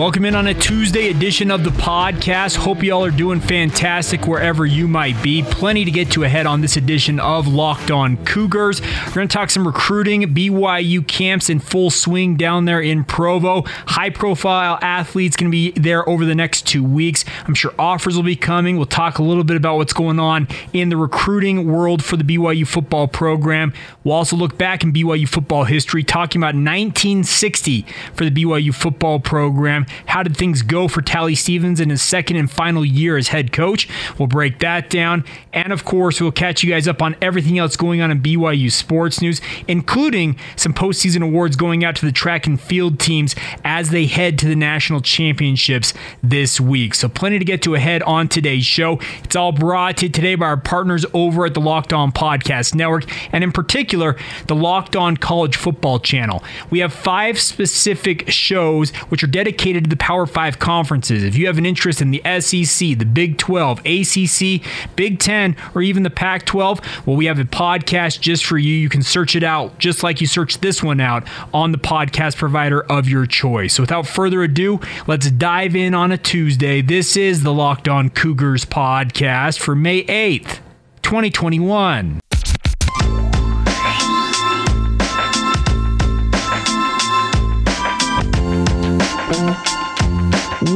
[0.00, 2.56] Welcome in on a Tuesday edition of the podcast.
[2.56, 5.42] Hope y'all are doing fantastic wherever you might be.
[5.42, 8.80] Plenty to get to ahead on this edition of Locked On Cougars.
[8.80, 10.22] We're going to talk some recruiting.
[10.34, 13.64] BYU camps in full swing down there in Provo.
[13.66, 17.26] High profile athletes going to be there over the next two weeks.
[17.46, 18.78] I'm sure offers will be coming.
[18.78, 22.24] We'll talk a little bit about what's going on in the recruiting world for the
[22.24, 23.74] BYU football program.
[24.02, 29.20] We'll also look back in BYU football history, talking about 1960 for the BYU football
[29.20, 29.89] program program.
[30.06, 33.52] How did things go for Tally Stevens in his second and final year as head
[33.52, 33.88] coach?
[34.18, 35.24] We'll break that down.
[35.52, 38.70] And of course, we'll catch you guys up on everything else going on in BYU
[38.70, 43.34] sports news, including some postseason awards going out to the track and field teams
[43.64, 46.94] as they head to the national championships this week.
[46.94, 48.98] So, plenty to get to ahead on today's show.
[49.24, 52.74] It's all brought to you today by our partners over at the Locked On Podcast
[52.74, 56.42] Network, and in particular, the Locked On College Football Channel.
[56.70, 61.22] We have five specific shows which are dedicated to the Power Five conferences.
[61.22, 64.62] If you have an interest in the SEC, the Big 12, ACC,
[64.96, 68.74] Big 10, or even the Pac 12, well, we have a podcast just for you.
[68.74, 72.36] You can search it out just like you search this one out on the podcast
[72.36, 73.74] provider of your choice.
[73.74, 76.80] So without further ado, let's dive in on a Tuesday.
[76.80, 80.60] This is the Locked On Cougars podcast for May 8th,
[81.02, 82.20] 2021.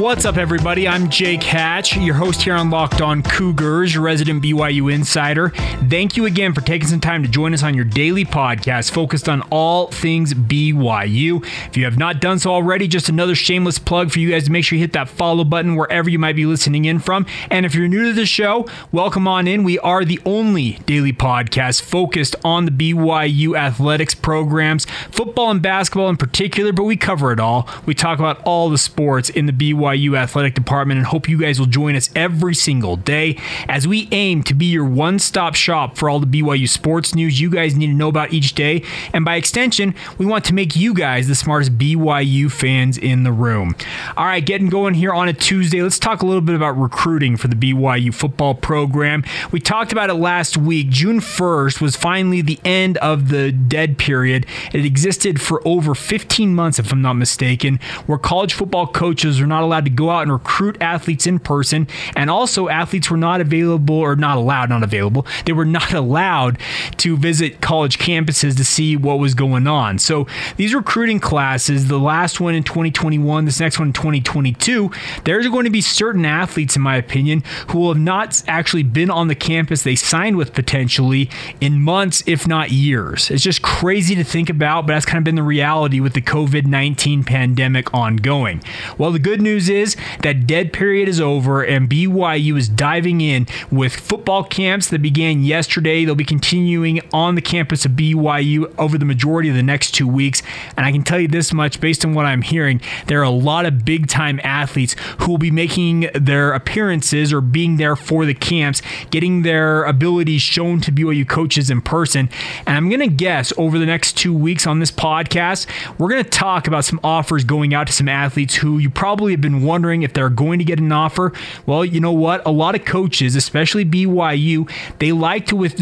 [0.05, 0.87] What's up, everybody?
[0.87, 5.49] I'm Jake Hatch, your host here on Locked On Cougars, your resident BYU insider.
[5.89, 9.27] Thank you again for taking some time to join us on your daily podcast focused
[9.27, 11.43] on all things BYU.
[11.65, 14.51] If you have not done so already, just another shameless plug for you guys to
[14.51, 17.25] make sure you hit that follow button wherever you might be listening in from.
[17.49, 19.63] And if you're new to the show, welcome on in.
[19.63, 26.09] We are the only daily podcast focused on the BYU athletics programs, football and basketball
[26.09, 27.67] in particular, but we cover it all.
[27.87, 31.37] We talk about all the sports in the BYU BYU Athletic Department and hope you
[31.37, 35.55] guys will join us every single day as we aim to be your one stop
[35.55, 38.83] shop for all the BYU sports news you guys need to know about each day.
[39.13, 43.31] And by extension, we want to make you guys the smartest BYU fans in the
[43.31, 43.75] room.
[44.17, 47.37] All right, getting going here on a Tuesday, let's talk a little bit about recruiting
[47.37, 49.23] for the BYU football program.
[49.51, 50.89] We talked about it last week.
[50.89, 54.45] June 1st was finally the end of the dead period.
[54.73, 59.47] It existed for over 15 months, if I'm not mistaken, where college football coaches are
[59.47, 63.41] not allowed to go out and recruit athletes in person, and also athletes were not
[63.41, 65.25] available or not allowed, not available.
[65.45, 66.59] They were not allowed
[66.97, 69.99] to visit college campuses to see what was going on.
[69.99, 74.91] So these recruiting classes, the last one in 2021, this next one in 2022,
[75.23, 79.09] there's going to be certain athletes, in my opinion, who will have not actually been
[79.09, 81.29] on the campus they signed with potentially
[81.61, 83.29] in months, if not years.
[83.29, 86.21] It's just crazy to think about, but that's kind of been the reality with the
[86.21, 88.61] COVID 19 pandemic ongoing.
[88.97, 93.21] Well, the good news news is that dead period is over and BYU is diving
[93.21, 96.05] in with football camps that began yesterday.
[96.05, 100.07] They'll be continuing on the campus of BYU over the majority of the next two
[100.07, 100.41] weeks.
[100.77, 103.29] And I can tell you this much based on what I'm hearing, there are a
[103.29, 108.25] lot of big time athletes who will be making their appearances or being there for
[108.25, 112.29] the camps, getting their abilities shown to BYU coaches in person.
[112.65, 115.67] And I'm going to guess over the next two weeks on this podcast,
[115.97, 119.31] we're going to talk about some offers going out to some athletes who you probably
[119.33, 121.31] have been wondering if they're going to get an offer.
[121.65, 122.45] Well, you know what?
[122.45, 125.79] A lot of coaches, especially BYU, they like to with,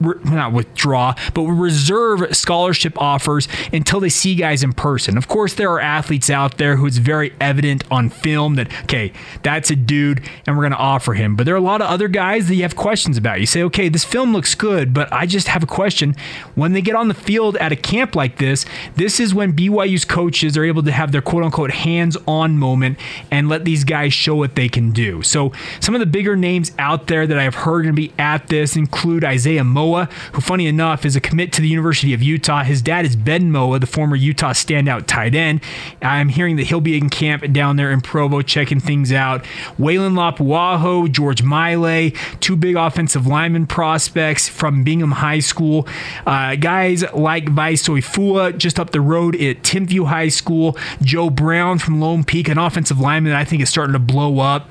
[0.00, 5.16] not withdraw, but reserve scholarship offers until they see guys in person.
[5.16, 9.12] Of course, there are athletes out there who it's very evident on film that, okay,
[9.42, 11.36] that's a dude and we're going to offer him.
[11.36, 13.40] But there are a lot of other guys that you have questions about.
[13.40, 16.14] You say, okay, this film looks good, but I just have a question.
[16.54, 18.64] When they get on the field at a camp like this,
[18.94, 22.98] this is when BYU's coaches are able to have their quote unquote hands on moment
[23.30, 25.22] and let these guys show what they can do.
[25.22, 28.48] So some of the bigger names out there that I've heard going to be at
[28.48, 32.64] this include Isaiah Moa, who funny enough is a commit to the University of Utah.
[32.64, 35.60] His dad is Ben Moa, the former Utah standout tight end.
[36.02, 39.44] I'm hearing that he'll be in camp down there in Provo checking things out.
[39.78, 45.86] Waylon Lapuaho, George Miley, two big offensive lineman prospects from Bingham High School.
[46.26, 50.76] Uh, guys like Vice Soifua just up the road at Timpview High School.
[51.02, 54.40] Joe Brown from Lone Peak, an offensive lineman that I think is starting to blow
[54.40, 54.68] up.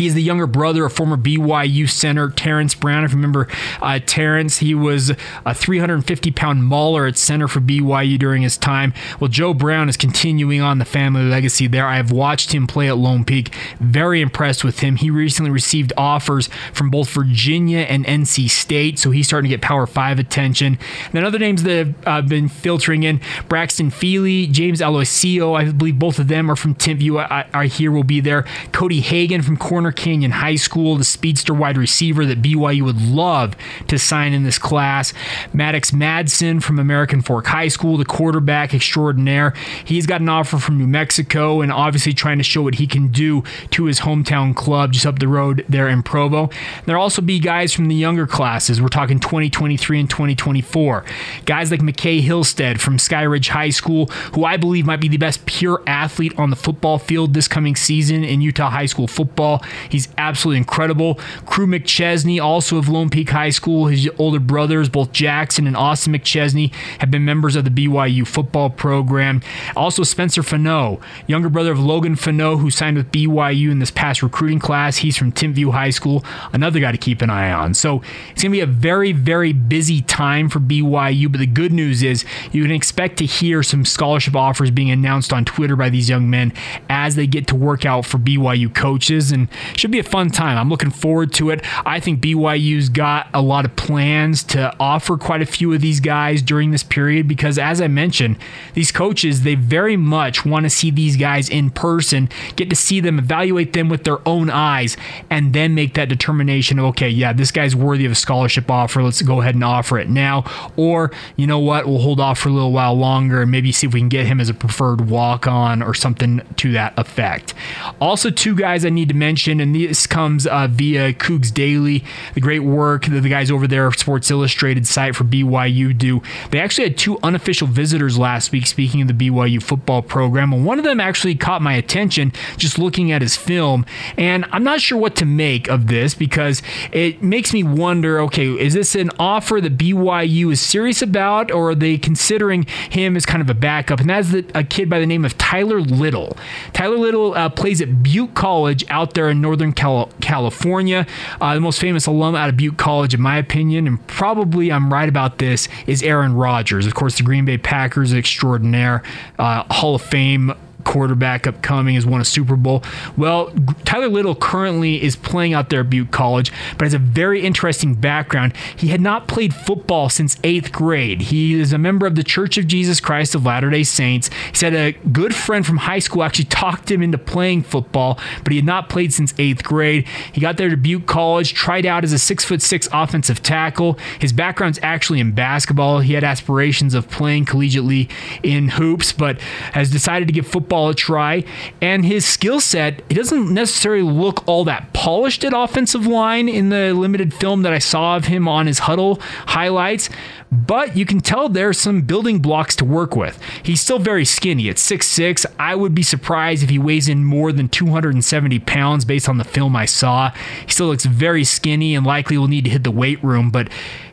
[0.00, 3.04] He is the younger brother of former BYU center Terrence Brown.
[3.04, 3.48] If you remember
[3.82, 5.12] uh, Terrence, he was
[5.44, 8.94] a 350 pound mauler at center for BYU during his time.
[9.20, 11.86] Well, Joe Brown is continuing on the family legacy there.
[11.86, 13.54] I have watched him play at Lone Peak.
[13.78, 14.96] Very impressed with him.
[14.96, 19.60] He recently received offers from both Virginia and NC State, so he's starting to get
[19.60, 20.78] Power 5 attention.
[21.04, 23.20] And then other names that have uh, been filtering in
[23.50, 27.20] Braxton Feely, James Aloisio, I believe both of them are from Timpview.
[27.30, 28.46] I, I hear will be there.
[28.72, 33.56] Cody Hagan from Corner Canyon High School, the speedster wide receiver that BYU would love
[33.88, 35.12] to sign in this class.
[35.52, 39.54] Maddox Madsen from American Fork High School, the quarterback extraordinaire.
[39.84, 43.08] He's got an offer from New Mexico and obviously trying to show what he can
[43.08, 46.50] do to his hometown club just up the road there in Provo.
[46.86, 48.80] There'll also be guys from the younger classes.
[48.80, 51.04] We're talking 2023 and 2024.
[51.44, 55.46] Guys like McKay Hillstead from Skyridge High School, who I believe might be the best
[55.46, 59.62] pure athlete on the football field this coming season in Utah high school football.
[59.88, 61.14] He's absolutely incredible.
[61.46, 66.12] Crew McChesney, also of Lone Peak High School, his older brothers, both Jackson and Austin
[66.12, 69.42] McChesney, have been members of the BYU football program.
[69.76, 74.22] Also, Spencer Fano, younger brother of Logan Fano, who signed with BYU in this past
[74.22, 74.98] recruiting class.
[74.98, 77.74] He's from Timpview High School, another guy to keep an eye on.
[77.74, 81.30] So it's going to be a very, very busy time for BYU.
[81.30, 85.32] But the good news is you can expect to hear some scholarship offers being announced
[85.32, 86.52] on Twitter by these young men
[86.88, 89.32] as they get to work out for BYU coaches.
[89.32, 90.58] And should be a fun time.
[90.58, 91.64] I'm looking forward to it.
[91.86, 96.00] I think BYU's got a lot of plans to offer quite a few of these
[96.00, 98.36] guys during this period because, as I mentioned,
[98.74, 103.00] these coaches, they very much want to see these guys in person, get to see
[103.00, 104.96] them, evaluate them with their own eyes,
[105.28, 109.02] and then make that determination of, okay, yeah, this guy's worthy of a scholarship offer.
[109.02, 110.44] Let's go ahead and offer it now.
[110.76, 113.86] Or, you know what, we'll hold off for a little while longer and maybe see
[113.86, 117.54] if we can get him as a preferred walk on or something to that effect.
[118.00, 122.04] Also, two guys I need to mention, and this comes uh, via Cougs Daily,
[122.34, 126.22] the great work that the guys over there, Sports Illustrated site for BYU do.
[126.50, 130.64] They actually had two unofficial visitors last week, speaking of the BYU football program, and
[130.64, 133.86] one of them actually caught my attention just looking at his film.
[134.16, 136.62] And I'm not sure what to make of this because
[136.92, 141.70] it makes me wonder okay, is this an offer that BYU is serious about, or
[141.70, 144.00] are they considering him as kind of a backup?
[144.00, 146.36] And that's the, a kid by the name of Tyler Little.
[146.72, 151.06] Tyler Little uh, plays at Butte College out there in Northern Cal- California.
[151.40, 154.92] Uh, the most famous alum out of Butte College, in my opinion, and probably I'm
[154.92, 156.86] right about this, is Aaron Rodgers.
[156.86, 159.02] Of course, the Green Bay Packers extraordinaire,
[159.38, 160.52] uh, Hall of Fame
[160.90, 162.82] quarterback upcoming, has won a Super Bowl.
[163.16, 163.52] Well,
[163.84, 167.94] Tyler Little currently is playing out there at Butte College, but has a very interesting
[167.94, 168.56] background.
[168.76, 171.22] He had not played football since eighth grade.
[171.22, 174.30] He is a member of the Church of Jesus Christ of Latter day Saints.
[174.50, 178.50] He said a good friend from high school actually talked him into playing football, but
[178.50, 180.08] he had not played since eighth grade.
[180.32, 183.96] He got there to Butte College, tried out as a six foot six offensive tackle.
[184.18, 186.00] His background's actually in basketball.
[186.00, 188.10] He had aspirations of playing collegiately
[188.42, 189.40] in hoops, but
[189.72, 191.44] has decided to give football a try.
[191.80, 196.70] And his skill set, it doesn't necessarily look all that polished at offensive line in
[196.70, 200.10] the limited film that I saw of him on his Hudl highlights
[200.52, 203.40] but you can tell there's some building blocks to work with.
[203.62, 205.46] He's still very skinny at 6'6.
[205.58, 209.44] I would be surprised if he weighs in more than 270 pounds based on the
[209.44, 210.32] film I saw.
[210.66, 213.68] He still looks very skinny and likely will need to hit the weight room, but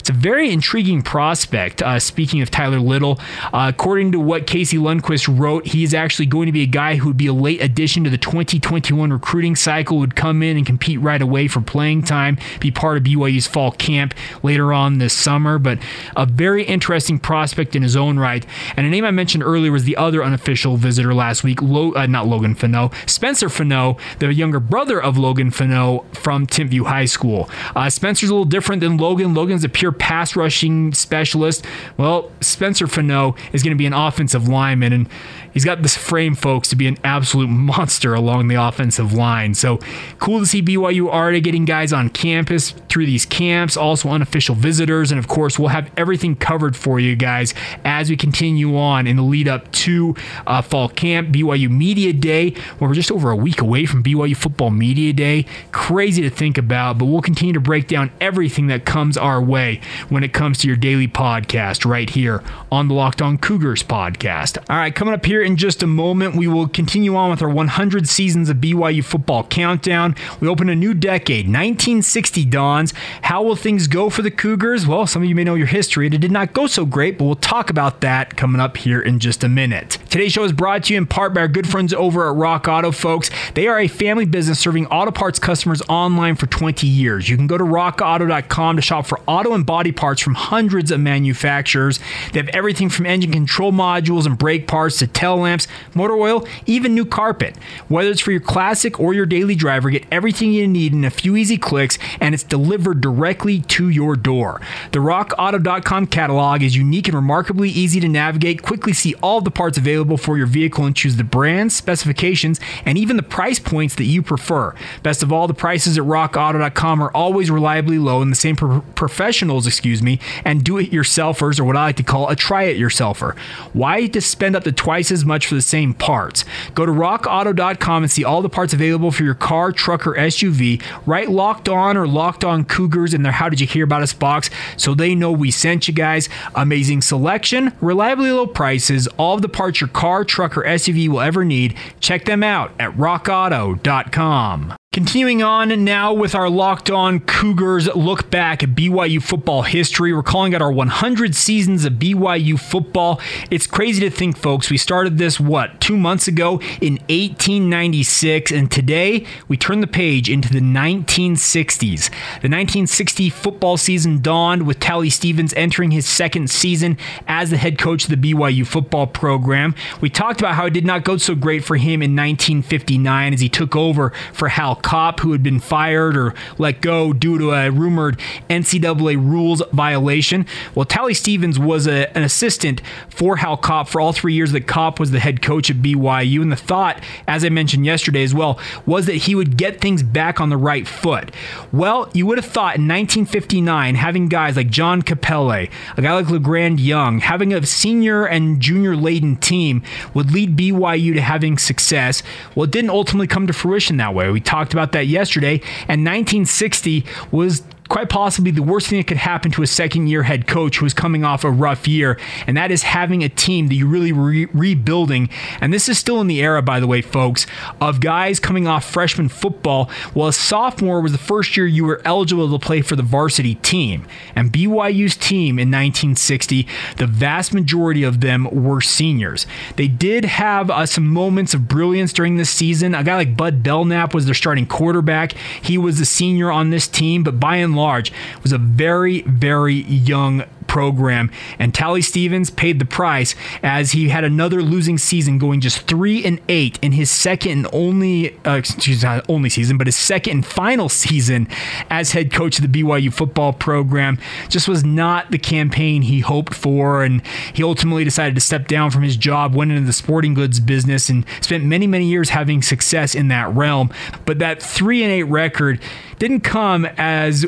[0.08, 1.82] it's a very intriguing prospect.
[1.82, 3.20] Uh, speaking of Tyler Little,
[3.52, 7.10] uh, according to what Casey Lundquist wrote, he's actually going to be a guy who
[7.10, 11.02] would be a late addition to the 2021 recruiting cycle, would come in and compete
[11.02, 15.60] right away for playing time, be part of BYU's fall camp later on this summer.
[15.60, 15.80] But
[16.16, 18.46] a very interesting prospect in his own right.
[18.76, 22.06] And a name I mentioned earlier was the other unofficial visitor last week, Lo- uh,
[22.06, 27.50] not Logan Fano, Spencer Fano, the younger brother of Logan Fano from Timpview High School.
[27.76, 29.34] Uh, Spencer's a little different than Logan.
[29.34, 31.66] Logan's a pure pass rushing specialist.
[31.98, 35.10] Well, Spencer Fano is going to be an offensive lineman, and
[35.54, 39.54] he's got this frame, folks, to be an absolute monster along the offensive line.
[39.54, 39.80] So
[40.20, 45.12] cool to see BYU already getting guys on campus through these camps, also unofficial visitors,
[45.12, 47.54] and of course, we'll have everything everything covered for you guys
[47.86, 50.16] as we continue on in the lead up to
[50.48, 54.36] uh, fall camp, BYU Media Day, where we're just over a week away from BYU
[54.36, 55.46] Football Media Day.
[55.72, 59.80] Crazy to think about, but we'll continue to break down everything that comes our way
[60.10, 64.58] when it comes to your daily podcast right here on the Locked On Cougars podcast.
[64.72, 67.50] All right, coming up here in just a moment, we will continue on with our
[67.50, 70.16] 100 seasons of BYU football countdown.
[70.40, 72.92] We open a new decade, 1960 dawns.
[73.22, 74.88] How will things go for the Cougars?
[74.88, 77.26] Well, some of you may know your history it did not go so great, but
[77.26, 79.98] we'll talk about that coming up here in just a minute.
[80.10, 82.68] Today's show is brought to you in part by our good friends over at Rock
[82.68, 83.30] Auto, folks.
[83.56, 87.30] They are a family business serving auto parts customers online for 20 years.
[87.30, 91.00] You can go to rockauto.com to shop for auto and body parts from hundreds of
[91.00, 92.00] manufacturers.
[92.32, 96.48] They have everything from engine control modules and brake parts to tail lamps, motor oil,
[96.66, 97.58] even new carpet.
[97.88, 101.10] Whether it's for your classic or your daily driver, get everything you need in a
[101.10, 104.62] few easy clicks and it's delivered directly to your door.
[104.92, 108.62] The rockauto.com catalog is unique and remarkably easy to navigate.
[108.62, 112.98] Quickly see all the parts available for your vehicle and choose the brands, specifications, and
[112.98, 114.76] even the price points that you prefer.
[115.02, 118.82] Best of all, the prices at rockauto.com are always reliably low and the same pro-
[118.96, 123.38] professionals, excuse me, and do-it-yourselfers or what I like to call a try-it-yourselfer.
[123.74, 126.46] Why to spend up to twice as much for the same parts?
[126.76, 130.84] Go to rockauto.com and see all the parts available for your car, truck, or SUV.
[131.06, 134.14] Write locked on or locked on Cougars in their How Did You Hear About Us
[134.14, 136.30] box so they know we sent you guys.
[136.56, 141.22] Amazing selection, reliably low prices, all of the parts your car, truck, or SUV will
[141.22, 141.76] ever need.
[142.00, 144.77] Check them out at rockauto.com.
[144.94, 150.12] Continuing on now with our Locked On Cougars look back at BYU football history.
[150.12, 153.22] We're calling it our 100 seasons of BYU football.
[153.52, 154.72] It's crazy to think, folks.
[154.72, 160.32] We started this, what, two months ago in 1896, and today we turn the page
[160.32, 162.10] into the 1960s.
[162.10, 167.78] The 1960 football season dawned with Tally Stevens entering his second season as the head
[167.78, 169.76] coach of the BYU football program.
[170.02, 173.42] We talked about how it did not go so great for him in 1959 as
[173.42, 177.52] he took over for Hal Kopp who had been fired or let go due to
[177.52, 178.20] a rumored
[178.50, 180.46] NCAA rules violation.
[180.76, 184.68] Well, Tally Stevens was a, an assistant for Hal Kopp for all three years that
[184.68, 186.42] Kopp was the head coach at BYU.
[186.42, 190.04] And the thought, as I mentioned yesterday as well, was that he would get things
[190.04, 191.32] back on the right foot.
[191.72, 195.70] Well, you would have thought in 1959, having guys like John Capelle, a
[196.02, 201.22] guy like LeGrand Young, having a senior and junior laden team would lead BYU to
[201.22, 202.24] having success.
[202.56, 204.30] Well, it didn't ultimately come to fruition that way.
[204.30, 205.56] We talked about that yesterday.
[205.88, 210.24] And 1960 was quite possibly the worst thing that could happen to a second year
[210.24, 213.68] head coach who is coming off a rough year, and that is having a team
[213.68, 215.30] that you're really re- rebuilding.
[215.62, 217.46] And this is still in the era, by the way, folks,
[217.80, 219.90] of guys coming off freshman football.
[220.14, 223.56] Well, a sophomore was the first year you were eligible to play for the varsity
[223.56, 224.06] team.
[224.36, 226.68] And BYU's team in 1960,
[226.98, 229.46] the vast majority of them were seniors.
[229.76, 232.96] They did have uh, some moments of brilliance during this season.
[232.96, 235.34] A guy like Bud Belknap was their starting quarterback.
[235.62, 238.12] He was the senior on this team, but by and large
[238.44, 241.32] was a very, very young program.
[241.58, 246.24] And Tally Stevens paid the price as he had another losing season, going just three
[246.24, 250.28] and eight in his second and only, uh, excuse not only season, but his second
[250.28, 251.48] and final season
[251.90, 254.20] as head coach of the BYU football program.
[254.50, 258.92] Just was not the campaign he hoped for, and he ultimately decided to step down
[258.92, 262.62] from his job, went into the sporting goods business, and spent many, many years having
[262.62, 263.90] success in that realm.
[264.26, 265.80] But that three and eight record
[266.20, 267.46] didn't come as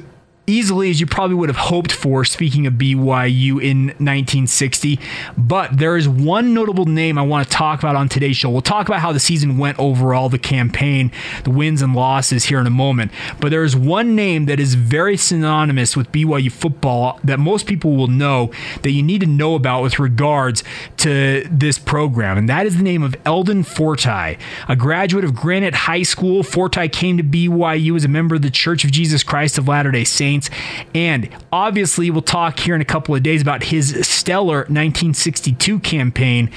[0.49, 4.99] easily as you probably would have hoped for, speaking of BYU in 1960.
[5.37, 8.49] But there is one notable name I want to talk about on today's show.
[8.49, 11.11] We'll talk about how the season went overall, the campaign,
[11.43, 13.11] the wins and losses here in a moment.
[13.39, 17.95] But there is one name that is very synonymous with BYU football that most people
[17.95, 18.51] will know
[18.81, 20.63] that you need to know about with regards
[20.97, 22.37] to this program.
[22.37, 24.37] And that is the name of Eldon Fortie,
[24.67, 26.41] a graduate of Granite High School.
[26.43, 29.91] Fortie came to BYU as a member of the Church of Jesus Christ of Latter
[29.91, 30.38] day Saints.
[30.93, 36.51] And obviously, we'll talk here in a couple of days about his stellar 1962 campaign.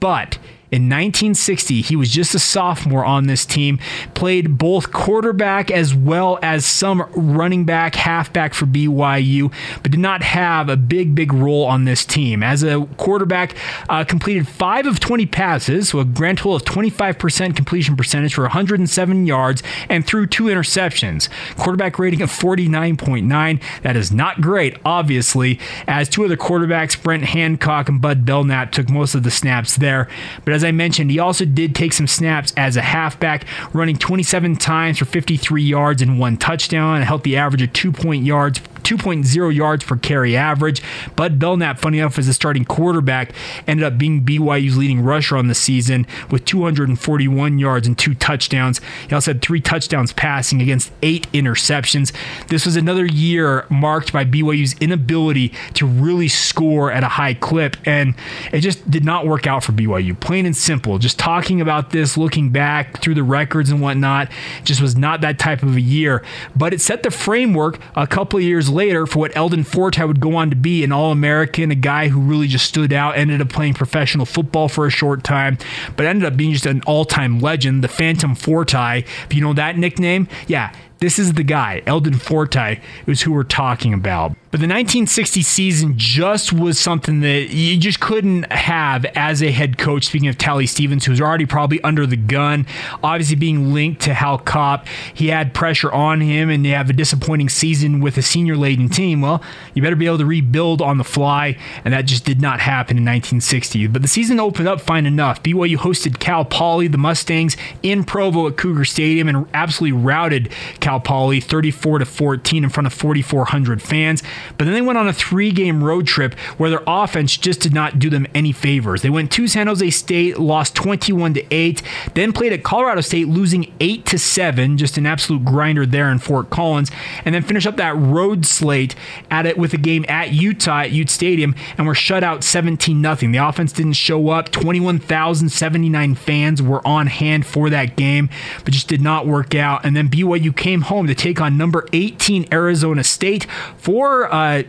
[0.00, 0.38] But
[0.74, 3.78] in 1960, he was just a sophomore on this team,
[4.14, 9.52] played both quarterback as well as some running back, halfback for BYU,
[9.84, 12.42] but did not have a big, big role on this team.
[12.42, 13.54] As a quarterback,
[13.88, 18.42] uh, completed 5 of 20 passes, so a grand total of 25% completion percentage for
[18.42, 21.28] 107 yards, and threw two interceptions.
[21.56, 23.60] Quarterback rating of 49.9.
[23.82, 28.90] That is not great, obviously, as two other quarterbacks, Brent Hancock and Bud Belknap, took
[28.90, 30.08] most of the snaps there.
[30.44, 34.56] But as I mentioned, he also did take some snaps as a halfback, running 27
[34.56, 39.54] times for 53 yards and one touchdown, a healthy average of 2 point yards 2.0
[39.54, 40.82] yards per carry average.
[41.16, 43.32] Bud Belknap, funny enough, as a starting quarterback,
[43.66, 48.80] ended up being BYU's leading rusher on the season with 241 yards and two touchdowns.
[49.08, 52.12] He also had three touchdowns passing against eight interceptions.
[52.48, 57.76] This was another year marked by BYU's inability to really score at a high clip,
[57.86, 58.14] and
[58.52, 60.18] it just did not work out for BYU.
[60.18, 60.98] Plain and simple.
[60.98, 64.30] Just talking about this, looking back through the records and whatnot,
[64.64, 66.22] just was not that type of a year.
[66.54, 70.20] But it set the framework a couple of years later, for what Eldon Fortie would
[70.20, 73.40] go on to be an All American, a guy who really just stood out, ended
[73.40, 75.56] up playing professional football for a short time,
[75.96, 79.04] but ended up being just an all time legend, the Phantom Fortie.
[79.24, 83.42] If you know that nickname, yeah, this is the guy, Eldon Fortie, is who we're
[83.42, 84.30] talking about.
[84.50, 89.78] But the 1960 season just was something that you just couldn't have as a head
[89.78, 90.06] coach.
[90.06, 92.64] Speaking of Tally Stevens, who was already probably under the gun,
[93.02, 96.92] obviously being linked to Hal Kopp, he had pressure on him, and they have a
[96.92, 99.22] disappointing season with a senior laden team.
[99.22, 99.42] Well,
[99.74, 102.96] you better be able to rebuild on the fly, and that just did not happen
[102.96, 103.88] in 1960.
[103.88, 105.42] But the season opened up fine enough.
[105.42, 110.52] BYU hosted Cal Poly, the Mustangs, in Provo at Cougar Stadium, and absolutely routed
[110.84, 114.22] Cal Poly 34 to 14 in front of 4,400 fans.
[114.58, 117.72] But then they went on a three game road trip where their offense just did
[117.72, 119.00] not do them any favors.
[119.00, 123.28] They went to San Jose State, lost 21 to 8, then played at Colorado State,
[123.28, 126.90] losing 8 to 7, just an absolute grinder there in Fort Collins,
[127.24, 128.94] and then finish up that road slate
[129.30, 133.02] at it with a game at Utah at Ute Stadium and were shut out 17
[133.02, 133.14] 0.
[133.32, 134.50] The offense didn't show up.
[134.50, 138.28] 21,079 fans were on hand for that game,
[138.64, 139.86] but just did not work out.
[139.86, 144.62] And then BYU came home to take on number 18 Arizona State for uh,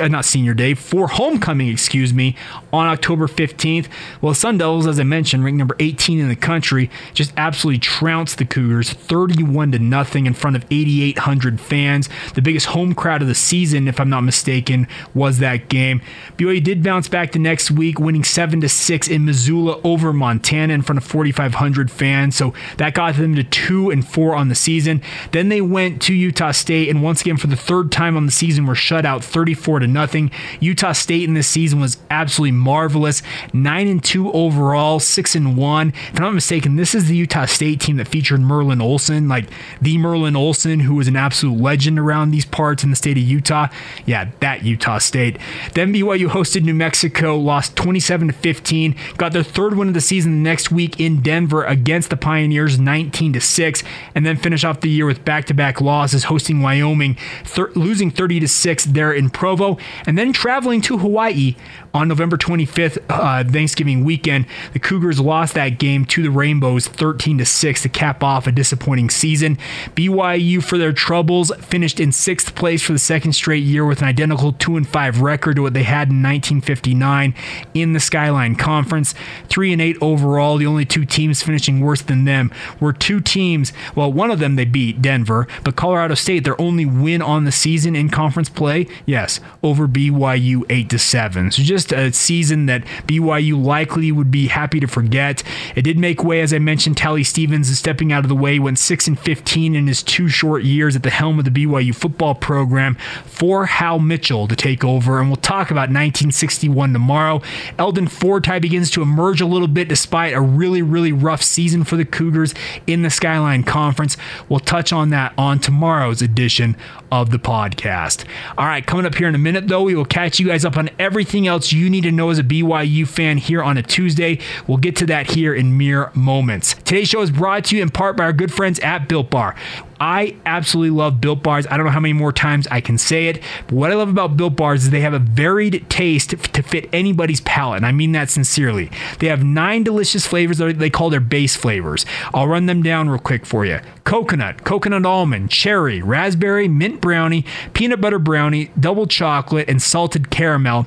[0.00, 2.36] uh, not senior day for homecoming, excuse me,
[2.72, 3.88] on October 15th.
[4.20, 8.38] Well, Sun Devils, as I mentioned, ranked number 18 in the country, just absolutely trounced
[8.38, 12.08] the Cougars 31 to nothing in front of 8,800 fans.
[12.34, 16.00] The biggest home crowd of the season, if I'm not mistaken, was that game.
[16.36, 20.74] BYU did bounce back the next week, winning 7 to 6 in Missoula over Montana
[20.74, 22.36] in front of 4,500 fans.
[22.36, 25.02] So that got them to 2 and 4 on the season.
[25.32, 28.32] Then they went to Utah State, and once again, for the third time on the
[28.32, 30.30] season, were shut out 34 to nothing.
[30.60, 33.22] Utah State in this season was absolutely marvelous.
[33.52, 35.88] 9 and 2 overall, 6 and 1.
[35.88, 39.48] If I'm not mistaken, this is the Utah State team that featured Merlin Olsen, like
[39.80, 43.22] the Merlin Olsen who was an absolute legend around these parts in the state of
[43.22, 43.68] Utah.
[44.04, 45.38] Yeah, that Utah State.
[45.74, 50.00] Then BYU hosted New Mexico, lost 27 to 15, got their third win of the
[50.00, 53.82] season the next week in Denver against the Pioneers 19 to 6,
[54.14, 57.14] and then finish off the year with back-to-back losses hosting Wyoming,
[57.44, 59.76] thir- losing 30 to 6 there in Provo,
[60.06, 61.56] and then traveling to Hawaii
[61.96, 64.46] on November 25th, uh, Thanksgiving weekend.
[64.74, 68.52] The Cougars lost that game to the Rainbows 13 to 6 to cap off a
[68.52, 69.56] disappointing season.
[69.94, 74.08] BYU, for their troubles, finished in sixth place for the second straight year with an
[74.08, 77.34] identical 2 and 5 record to what they had in 1959
[77.72, 79.14] in the Skyline Conference.
[79.48, 80.58] 3 and 8 overall.
[80.58, 83.72] The only two teams finishing worse than them were two teams.
[83.94, 87.52] Well, one of them they beat Denver, but Colorado State, their only win on the
[87.52, 91.50] season in conference play, yes, over BYU 8 to 7.
[91.52, 95.42] So just a season that BYU likely would be happy to forget.
[95.74, 98.58] It did make way, as I mentioned, Tally Stevens is stepping out of the way,
[98.58, 101.94] went 6 and 15 in his two short years at the helm of the BYU
[101.94, 105.18] football program for Hal Mitchell to take over.
[105.18, 107.42] And we'll talk about 1961 tomorrow.
[107.78, 111.96] Eldon Fortie begins to emerge a little bit despite a really, really rough season for
[111.96, 112.54] the Cougars
[112.86, 114.16] in the Skyline Conference.
[114.48, 116.76] We'll touch on that on tomorrow's edition
[117.10, 118.24] of the podcast.
[118.58, 120.76] All right, coming up here in a minute, though, we will catch you guys up
[120.76, 124.38] on everything else you need to know as a BYU fan here on a Tuesday.
[124.66, 126.74] We'll get to that here in mere moments.
[126.74, 129.54] Today's show is brought to you in part by our good friends at Built Bar.
[130.00, 131.66] I absolutely love Built Bars.
[131.70, 134.08] I don't know how many more times I can say it, but what I love
[134.08, 137.92] about Built Bars is they have a varied taste to fit anybody's palate, and I
[137.92, 138.90] mean that sincerely.
[139.18, 142.04] They have nine delicious flavors that they call their base flavors.
[142.34, 147.44] I'll run them down real quick for you coconut, coconut almond, cherry, raspberry, mint brownie,
[147.72, 150.86] peanut butter brownie, double chocolate, and salted caramel.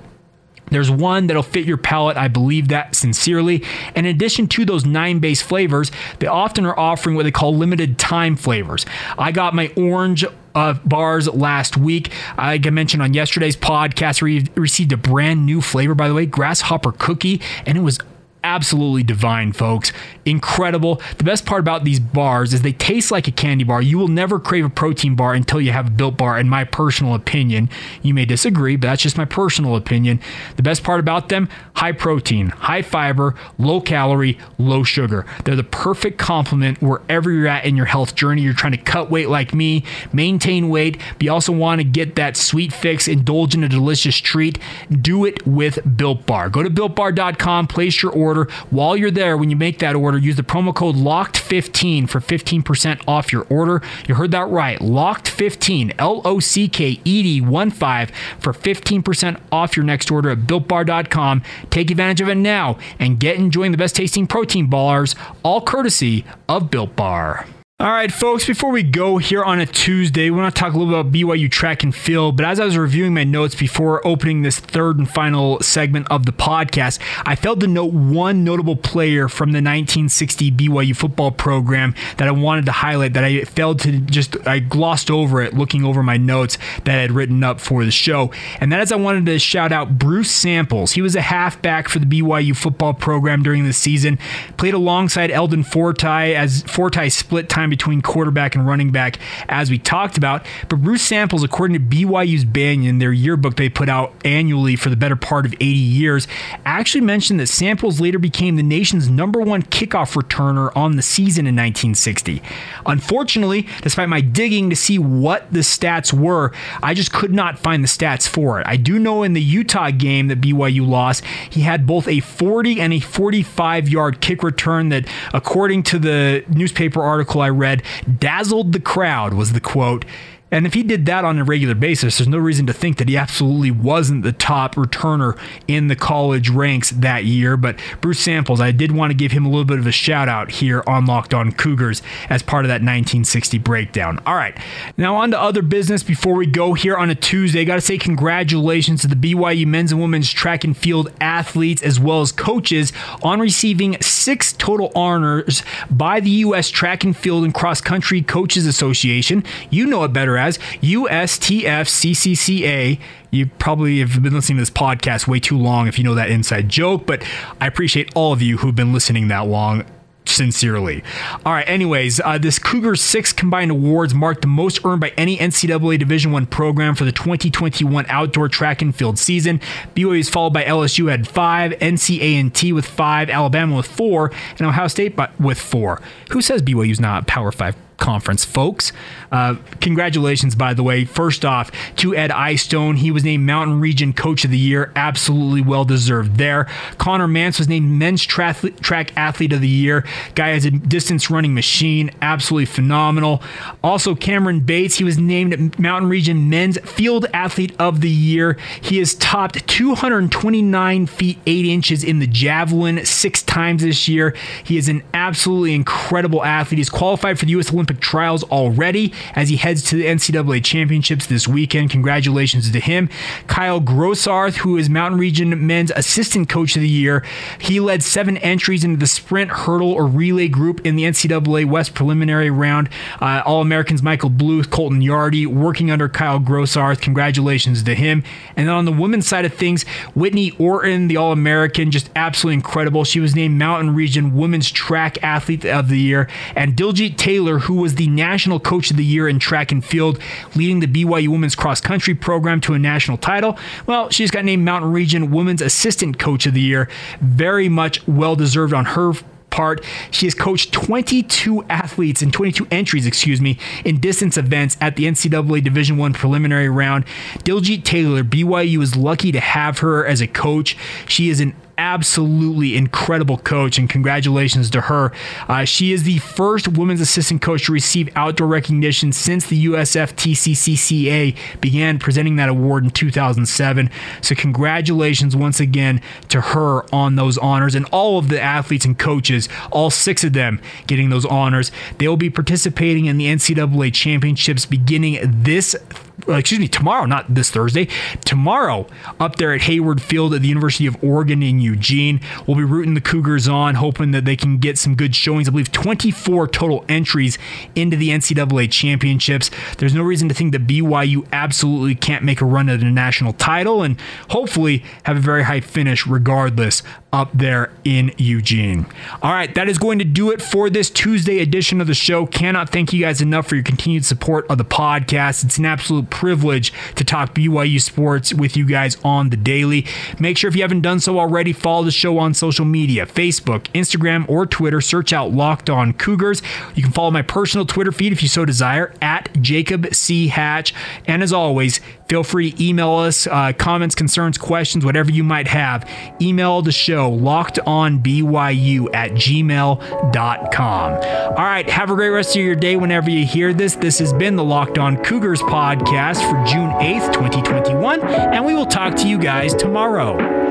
[0.69, 2.17] There's one that'll fit your palate.
[2.17, 3.63] I believe that sincerely.
[3.95, 7.55] And in addition to those nine base flavors, they often are offering what they call
[7.55, 8.85] limited time flavors.
[9.17, 12.11] I got my orange uh, bars last week.
[12.37, 16.25] Like I mentioned on yesterday's podcast, we received a brand new flavor, by the way,
[16.25, 17.99] grasshopper cookie, and it was
[18.43, 19.91] absolutely divine, folks.
[20.25, 21.01] Incredible.
[21.17, 23.81] The best part about these bars is they taste like a candy bar.
[23.81, 26.63] You will never crave a protein bar until you have a built bar, in my
[26.63, 27.69] personal opinion.
[28.01, 30.19] You may disagree, but that's just my personal opinion.
[30.55, 35.25] The best part about them high protein, high fiber, low calorie, low sugar.
[35.45, 38.41] They're the perfect complement wherever you're at in your health journey.
[38.41, 42.15] You're trying to cut weight like me, maintain weight, but you also want to get
[42.15, 44.59] that sweet fix, indulge in a delicious treat.
[44.89, 46.49] Do it with Built Bar.
[46.49, 48.28] Go to builtbar.com, place your order.
[48.69, 53.01] While you're there, when you make that order, use the promo code LOCKED15 for 15%
[53.07, 53.81] off your order.
[54.07, 54.79] You heard that right.
[54.79, 60.29] LOCKED15, L O C K E D 1 5 for 15% off your next order
[60.29, 61.41] at builtbar.com.
[61.69, 66.25] Take advantage of it now and get enjoying the best tasting protein bars, all courtesy
[66.47, 67.45] of Built Bar.
[67.81, 70.77] All right, folks, before we go here on a Tuesday, we want to talk a
[70.77, 72.35] little bit about BYU track and field.
[72.35, 76.25] But as I was reviewing my notes before opening this third and final segment of
[76.25, 81.95] the podcast, I failed to note one notable player from the 1960 BYU football program
[82.17, 85.85] that I wanted to highlight that I failed to just, I glossed over it looking
[85.85, 88.29] over my notes that I had written up for the show.
[88.59, 90.91] And that is, I wanted to shout out Bruce Samples.
[90.91, 94.19] He was a halfback for the BYU football program during the season,
[94.57, 99.69] played alongside Eldon Fortie as Fortie split time time between quarterback and running back, as
[99.69, 100.45] we talked about.
[100.67, 104.95] But Bruce Samples, according to BYU's Banyan, their yearbook they put out annually for the
[104.95, 106.27] better part of 80 years,
[106.65, 111.45] actually mentioned that Samples later became the nation's number one kickoff returner on the season
[111.45, 112.41] in 1960.
[112.85, 116.51] Unfortunately, despite my digging to see what the stats were,
[116.81, 118.67] I just could not find the stats for it.
[118.67, 122.81] I do know in the Utah game that BYU lost, he had both a 40
[122.81, 127.83] and a 45 yard kick return that, according to the newspaper article I read,
[128.19, 130.05] dazzled the crowd, was the quote.
[130.51, 133.07] And if he did that on a regular basis, there's no reason to think that
[133.07, 137.55] he absolutely wasn't the top returner in the college ranks that year.
[137.55, 140.27] But Bruce Samples, I did want to give him a little bit of a shout
[140.27, 144.19] out here on Locked On Cougars as part of that 1960 breakdown.
[144.25, 144.57] All right,
[144.97, 147.63] now on to other business before we go here on a Tuesday.
[147.65, 151.99] Got to say congratulations to the BYU men's and women's track and field athletes as
[151.99, 156.69] well as coaches on receiving six total honors by the U.S.
[156.69, 159.43] Track and Field and Cross Country Coaches Association.
[159.69, 162.99] You know it better as USTFCCCA.
[163.31, 166.29] You probably have been listening to this podcast way too long if you know that
[166.31, 167.23] inside joke, but
[167.61, 169.85] I appreciate all of you who've been listening that long
[170.29, 171.03] sincerely.
[171.45, 171.67] All right.
[171.67, 176.31] Anyways, uh, this Cougar Six combined awards marked the most earned by any NCAA Division
[176.31, 179.59] One program for the 2021 outdoor track and field season.
[179.95, 184.87] BYU is followed by LSU had five, NCA&T with five, Alabama with four, and Ohio
[184.87, 186.01] State with four.
[186.31, 188.91] Who says BYU's not Power Five conference, folks.
[189.31, 191.05] Uh, congratulations, by the way.
[191.05, 192.95] First off, to Ed Eyestone.
[192.95, 194.91] He was named Mountain Region Coach of the Year.
[194.95, 196.65] Absolutely well deserved there.
[196.97, 200.05] Conner Mantz was named Men's Track Athlete of the Year.
[200.35, 202.11] Guy is a distance running machine.
[202.21, 203.41] Absolutely phenomenal.
[203.83, 204.95] Also, Cameron Bates.
[204.95, 208.57] He was named Mountain Region Men's Field Athlete of the Year.
[208.81, 214.35] He has topped 229 feet 8 inches in the javelin six times this year.
[214.63, 216.77] He is an absolutely incredible athlete.
[216.77, 217.71] He's qualified for the U.S.
[217.71, 221.89] Olympic Olympic trials already as he heads to the NCAA championships this weekend.
[221.89, 223.09] Congratulations to him.
[223.47, 227.23] Kyle Grossarth, who is Mountain Region Men's Assistant Coach of the Year,
[227.59, 231.95] he led seven entries into the sprint, hurdle, or relay group in the NCAA West
[231.95, 232.89] preliminary round.
[233.19, 237.01] Uh, All Americans Michael Bluth, Colton Yardy, working under Kyle Grossarth.
[237.01, 238.23] Congratulations to him.
[238.55, 242.55] And then on the women's side of things, Whitney Orton, the All American, just absolutely
[242.55, 243.03] incredible.
[243.03, 246.27] She was named Mountain Region Women's Track Athlete of the Year.
[246.55, 250.19] And Diljeet Taylor, who was the National Coach of the Year in track and field,
[250.55, 253.57] leading the BYU Women's Cross Country program to a national title.
[253.85, 256.89] Well, she's got named Mountain Region Women's Assistant Coach of the Year.
[257.21, 259.13] Very much well deserved on her
[259.49, 259.83] part.
[260.11, 265.05] She has coached 22 athletes and 22 entries, excuse me, in distance events at the
[265.05, 267.05] NCAA Division One preliminary round.
[267.39, 270.77] Diljeet Taylor, BYU is lucky to have her as a coach.
[271.07, 275.13] She is an absolutely incredible coach, and congratulations to her.
[275.47, 281.37] Uh, she is the first women's assistant coach to receive outdoor recognition since the USTFCCCA
[281.61, 283.89] began presenting that award in 2007.
[284.21, 288.99] So, congratulations once again to her on those honors and all of the athletes and
[288.99, 291.71] coaches, all six of them getting those honors.
[291.97, 295.77] They will be participating in the NCAA championships beginning this
[296.27, 297.87] Uh, excuse me, tomorrow, not this Thursday,
[298.25, 298.87] tomorrow
[299.19, 302.19] up there at Hayward Field at the University of Oregon in Eugene.
[302.45, 305.47] We'll be rooting the Cougars on, hoping that they can get some good showings.
[305.47, 307.37] I believe 24 total entries
[307.75, 309.49] into the NCAA championships.
[309.77, 313.33] There's no reason to think that BYU absolutely can't make a run at a national
[313.33, 318.85] title and hopefully have a very high finish regardless up there in Eugene.
[319.21, 322.25] All right, that is going to do it for this Tuesday edition of the show.
[322.25, 325.43] Cannot thank you guys enough for your continued support of the podcast.
[325.43, 329.85] It's an absolute privilege to talk BYU sports with you guys on the daily.
[330.19, 333.63] Make sure if you haven't done so already, follow the show on social media Facebook,
[333.73, 334.81] Instagram, or Twitter.
[334.81, 336.41] Search out Locked On Cougars.
[336.75, 340.27] You can follow my personal Twitter feed if you so desire at Jacob C.
[340.27, 340.73] Hatch.
[341.07, 345.47] And as always, feel free to email us uh, comments, concerns, questions, whatever you might
[345.47, 345.87] have.
[346.19, 350.93] Email the show lockedonbyu at gmail.com.
[350.93, 353.75] All right, have a great rest of your day whenever you hear this.
[353.75, 358.65] This has been the Locked On Cougars podcast for June 8th, 2021, and we will
[358.65, 360.48] talk to you guys tomorrow.